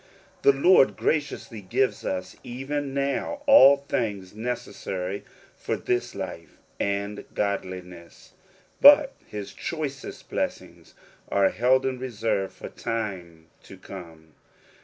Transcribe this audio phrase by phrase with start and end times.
[0.41, 5.23] The Lord graciously gives us even now all things necessary
[5.55, 8.33] for this life and godliness;
[8.81, 10.95] but his choicest blessings
[11.29, 14.33] are held in reserve for time to come.